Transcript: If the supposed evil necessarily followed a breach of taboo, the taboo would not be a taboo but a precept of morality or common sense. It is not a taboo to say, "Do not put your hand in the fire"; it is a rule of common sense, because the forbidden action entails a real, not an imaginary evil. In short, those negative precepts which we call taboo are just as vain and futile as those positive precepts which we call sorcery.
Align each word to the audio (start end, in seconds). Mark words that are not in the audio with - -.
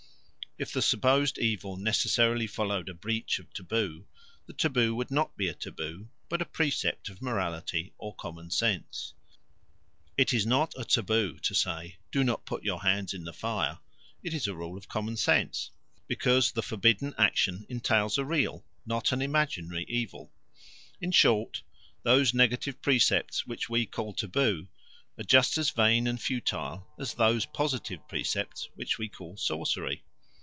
If 0.57 0.73
the 0.73 0.81
supposed 0.83 1.39
evil 1.39 1.75
necessarily 1.75 2.45
followed 2.45 2.87
a 2.87 2.93
breach 2.93 3.39
of 3.39 3.51
taboo, 3.51 4.05
the 4.45 4.53
taboo 4.53 4.93
would 4.93 5.09
not 5.09 5.35
be 5.35 5.47
a 5.47 5.55
taboo 5.55 6.09
but 6.29 6.41
a 6.41 6.45
precept 6.45 7.09
of 7.09 7.21
morality 7.21 7.93
or 7.97 8.13
common 8.13 8.51
sense. 8.51 9.13
It 10.17 10.33
is 10.33 10.45
not 10.45 10.75
a 10.77 10.83
taboo 10.85 11.39
to 11.39 11.55
say, 11.55 11.95
"Do 12.11 12.23
not 12.23 12.45
put 12.45 12.63
your 12.63 12.81
hand 12.81 13.15
in 13.15 13.23
the 13.23 13.33
fire"; 13.33 13.79
it 14.21 14.35
is 14.35 14.45
a 14.45 14.53
rule 14.53 14.77
of 14.77 14.87
common 14.89 15.17
sense, 15.17 15.71
because 16.05 16.51
the 16.51 16.61
forbidden 16.61 17.15
action 17.17 17.65
entails 17.67 18.19
a 18.19 18.25
real, 18.25 18.63
not 18.85 19.11
an 19.11 19.21
imaginary 19.23 19.85
evil. 19.87 20.31
In 20.99 21.11
short, 21.11 21.63
those 22.03 22.35
negative 22.35 22.79
precepts 22.83 23.47
which 23.47 23.67
we 23.69 23.87
call 23.87 24.13
taboo 24.13 24.67
are 25.17 25.23
just 25.23 25.57
as 25.57 25.71
vain 25.71 26.05
and 26.05 26.21
futile 26.21 26.85
as 26.99 27.13
those 27.15 27.45
positive 27.47 28.05
precepts 28.07 28.69
which 28.75 28.99
we 28.99 29.07
call 29.09 29.37
sorcery. 29.37 30.03